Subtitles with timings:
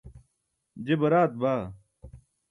[0.85, 1.61] je baraat baa.